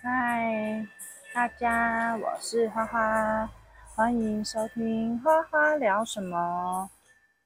[0.00, 0.86] 嗨，
[1.34, 3.50] 大家，我是花花，
[3.96, 6.88] 欢迎收听花花聊什么。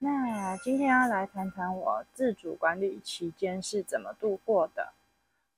[0.00, 4.92] 那今天要来谈谈我自主管理期间是怎么度过的。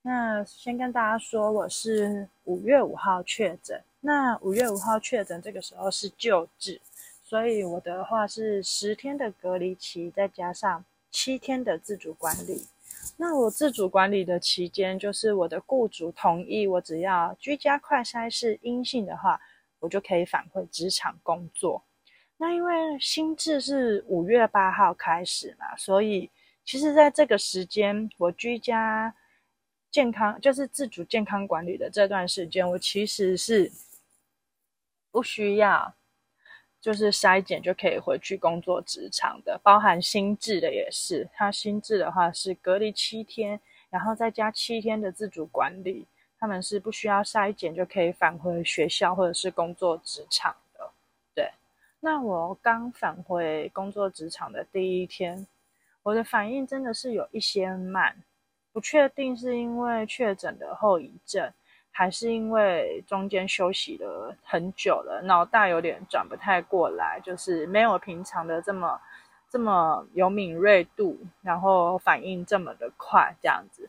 [0.02, 3.82] 那先跟大家说，我是五月五号确诊。
[4.00, 6.78] 那五月五号确诊，这个时候是救治，
[7.24, 12.66] 所以我的话是十天的隔离期，再加上七天的自主管理。
[13.16, 19.40] 那我自主管理的期间，就是我的雇主同意，我只要居家快筛是阴性的话，
[19.78, 21.84] 我就可以返回职场工作。
[22.36, 26.28] 那因为新制是五月八号开始嘛，所以
[26.64, 29.14] 其实在这个时间，我居家
[29.90, 33.70] 健康就是自主健康管理的这段时间，我其实是
[35.12, 35.94] 不需要。
[36.82, 41.30] 就是筛检就可以回去工作职场的，包含新制的也是。
[41.32, 46.04] 它新制的话是隔离七天，然后再加七天的自主管理，
[46.40, 50.90] 他们是不需要筛检就可以返回学校或者是工作职场的。
[51.36, 51.52] 对，
[52.00, 55.46] 那我刚返回工作职场的第一天，
[56.02, 58.16] 我的反应真的是有一些慢，
[58.72, 61.52] 不确定是因为确诊的后遗症。
[61.94, 68.98] 还是因为中间休息了很久了，脑袋有点转不太过来，就是没有平常的这么
[69.50, 73.88] 这么有敏锐度，然后反应这么的快这样子。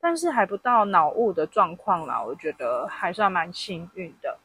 [0.00, 4.36] 但是还不到脑雾的状况啦，我觉得还算蛮幸运的。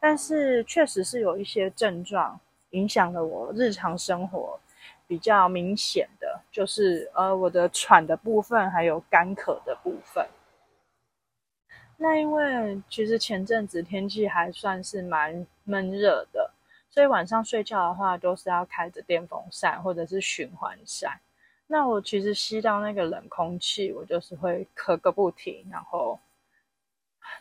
[0.00, 2.38] 但是确实是有一些症状
[2.70, 4.58] 影响了我日常生活，
[5.06, 10.26] 比较明显的就是呃我的喘的部分，还有干咳的部分。
[12.00, 16.48] 那因为其实前阵子天气还算是蛮闷热的，
[16.88, 21.18] 所以晚上睡觉的话都是要开着电风扇或者是循环扇。
[21.66, 26.18] 那我其实吸到那个冷空气，我就是会咳个不停，然后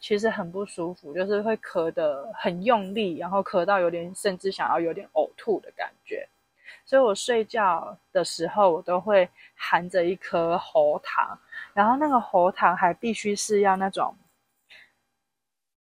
[0.02, 6.28] 其实很不舒服，就是会咳得很用力，然后咳到有点甚至想要有点呕吐的感觉。
[6.84, 11.38] 所以我睡觉的时候，我都会含着一颗喉糖，
[11.76, 14.16] 然后那个喉糖还必须是要那种。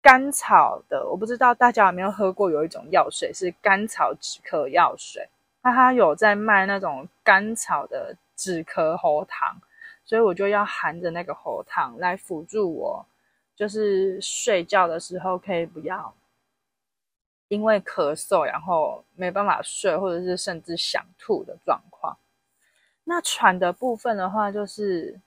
[0.01, 5.29] 甘草的，我不知道大家有没有喝过，有一种药水是甘草止咳药水，
[5.61, 9.61] 那它有在卖那种甘草的止咳喉糖，
[10.03, 13.05] 所以我就要含着那个喉糖来辅助我，
[13.55, 16.13] 就是睡觉的时候可以不要
[17.49, 22.17] 因为咳嗽然后没办法睡，或者是甚至想吐的状况。
[23.03, 25.19] 那喘的部分的话，就是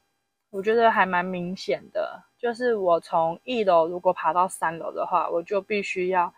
[0.51, 2.25] 我觉得还蛮明显的。
[2.45, 6.31] 就是我从一楼如果爬到三楼的话，我就必须要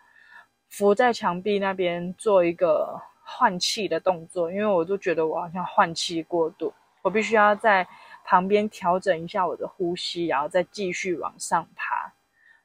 [0.69, 7.85] 扶在墙壁那边做一个换气的动作，因为我就觉得我好像换气过度，我必须要在
[8.23, 12.13] 旁边调整一下我的呼吸，然后再继续往上爬。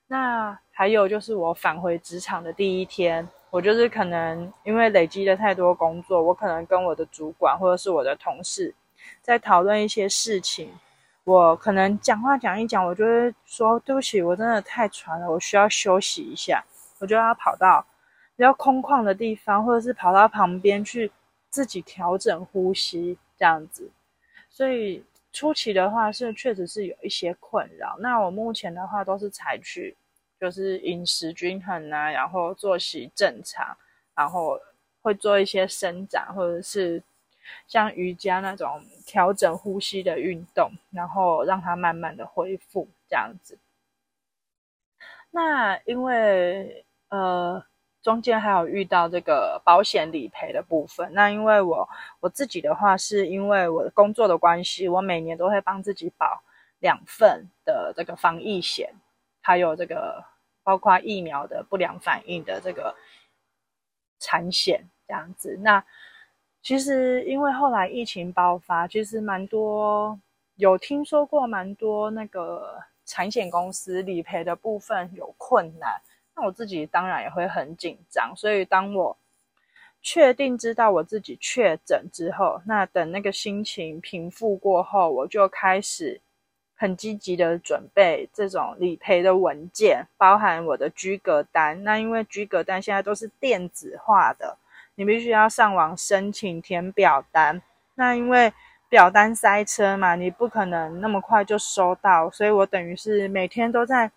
[0.06, 8.72] 那还有就是我返回职场的第一天，我就是可能因为累积了太多工作，我可能跟我的主管或者是我的同事
[9.20, 10.72] 在讨论一些事情。
[11.24, 16.64] 我可能讲话讲一讲，我就会说对不起，我真的太喘了，我需要休息一下。
[16.98, 17.84] 我就要跑到
[18.36, 21.12] 比较空旷的地方，或者是跑到旁边去
[21.48, 23.88] 自己调整呼吸这样子。
[24.50, 27.96] 所以初期的话是确实是有一些困扰。
[28.00, 29.96] 那我目前的话都是采取
[30.40, 33.76] 就是饮食均衡啊，然后作息正常，
[34.16, 34.58] 然后
[35.00, 37.00] 会做一些伸展或者是。
[37.66, 43.58] 像瑜伽那种调整呼吸的运动，然后让它慢慢的恢复这样子。
[45.30, 47.64] 那因为呃
[48.02, 51.88] 中间还有遇到这个保险理赔的部分，那因为我
[52.20, 56.42] 我自己的话是因为我的工作的关系，我每年都会帮自己保
[56.80, 58.92] 两份的这个防疫险，
[59.40, 60.24] 还有这个
[60.64, 62.94] 包括疫苗的不良反应的这个
[64.18, 65.56] 产险这样子。
[65.62, 65.84] 那
[66.62, 70.16] 其实，因为后来疫情爆发，其实蛮多
[70.54, 76.00] 有听说过蛮多那个产险公司理赔的部分有困难，
[76.36, 78.32] 那我自己当然也会很紧张。
[78.36, 79.16] 所以，当我
[80.00, 86.20] 确定知道我自己确诊之后，那等那个心情平复过后，我就开始
[86.76, 91.82] 很积极的准备这种理赔的文件，包含我的居格单。
[91.82, 94.56] 那因为居格单现在都是电子化的。
[94.94, 97.62] 你必须要上网申请填表单，
[97.94, 98.52] 那因为
[98.88, 104.10] 表单塞车嘛，你不可能那么快就收到，所以我等于是每天都在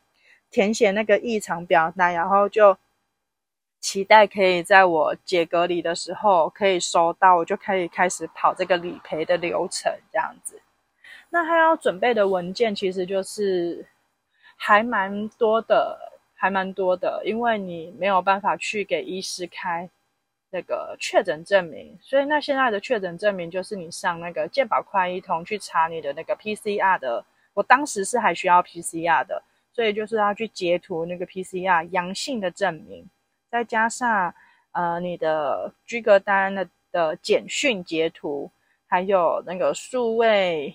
[0.51, 2.77] 填写那个异常表单，然后就
[3.79, 10.61] 期待可以在我解隔离的时候可以收到，我就可以开始跑这个理赔的流程这样子。
[11.29, 13.85] 那还要准备的文件其实就是
[14.55, 15.97] 还蛮多的，
[16.35, 19.89] 还蛮多的，因为你没有办法去给医师开
[20.55, 29.43] 那个确诊证明，所以那现在的确诊证明就是你上那个健保快易通去查你的那个 PCR 的，我当时是还需要 PCR 的，
[29.73, 33.05] 所以就是要去截图那个 PCR 阳性的证明，
[33.51, 34.33] 再加上
[34.71, 38.49] 呃你的居格单的的简讯截图，
[38.87, 40.73] 还有那个数位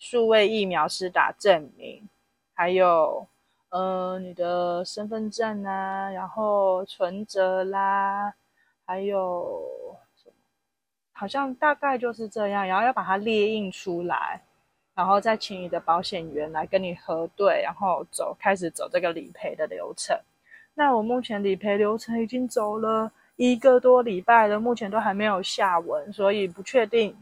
[0.00, 2.08] 数位疫苗施打证明。
[2.52, 3.26] 还有，
[3.70, 8.34] 呃，你的身份证啊，然后存折啦，
[8.90, 10.34] 还有什么？
[11.12, 12.66] 好像大概就是这样。
[12.66, 14.42] 然后要把它列印出来，
[14.96, 20.18] 然后再请你的保险员来跟你核对，然后走，开始走这个理赔的流程。
[20.74, 27.16] 那我目前理赔流程已经走了一个多礼拜了，目前都还没有下文，所以不确定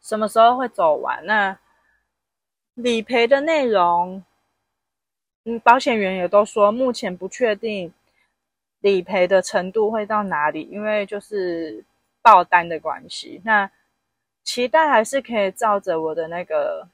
[0.00, 1.26] 什么时候会走完。
[1.26, 1.58] 那
[2.74, 4.22] 理赔的内容，
[5.42, 7.92] 嗯，保险员也都说目前不确定
[8.80, 11.84] 理赔的程度会到哪里，因为就是
[12.22, 13.40] 爆单的关系。
[13.44, 13.70] 那
[14.42, 16.86] 期待还是可以照着我的那个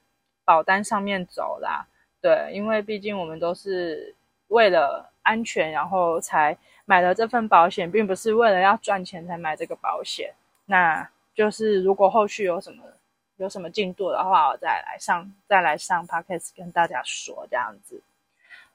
[0.45, 1.87] 保单上面走啦，
[2.21, 4.15] 对，因为毕竟我们都是
[4.49, 10.33] 为了安全，然后才买了这份保险，并不是为了要赚钱才买这个保险。
[10.67, 12.83] 那就是如果后续有什么。
[13.39, 18.01] 有什么进度的话，我再来上，再来上 Podcast 跟大家说这样子。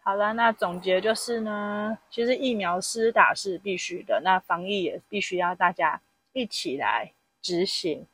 [0.07, 5.99] 好了，那总结就是呢，其实疫苗施打是必须的，那防疫也必须要大家
[6.31, 7.11] 一起来
[7.41, 8.07] 执行。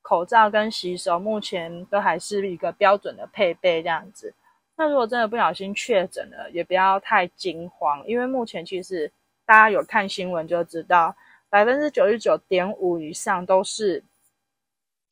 [0.00, 4.32] 口罩跟洗手目前都还是一个标准的配备这样子。
[4.76, 9.10] 那如果真的不小心确诊了，也不要太惊慌，因为目前其实
[9.44, 11.16] 大家有看新闻就知道，
[11.48, 14.04] 百分之九十九点五以上都是。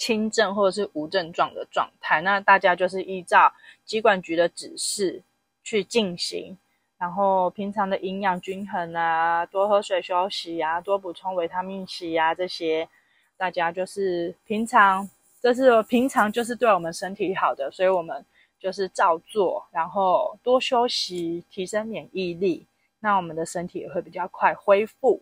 [0.00, 3.52] 轻症或者是无症状的状态，那大家就是依照
[3.85, 5.20] 疾管局的指示
[5.69, 6.56] 去进行，
[6.97, 12.88] 然后平常的营养均衡啊，多喝水休息啊，多补充维他命 C 啊，这些
[13.37, 15.09] 大家就是平常，
[15.43, 18.25] 这是平常就是对我们身体好的，所以我们
[18.59, 22.67] 就是照做，然后多休息，提升免疫力，
[23.00, 25.21] 那我们的身体也会比较快恢复。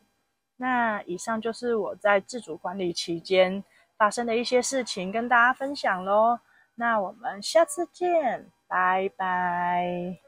[0.57, 3.65] 那以上就是我在自主管理期间。
[3.99, 6.39] 发生的一些事情跟大家分享喽，
[6.75, 10.26] 那我们下次见，拜拜。